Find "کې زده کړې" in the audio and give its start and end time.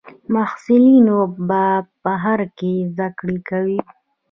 2.57-3.37